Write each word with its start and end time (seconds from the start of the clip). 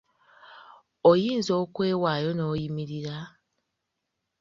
Oyinza 1.09 1.51
okwewaayo 1.63 2.31
n‘oyimirira? 2.33 3.17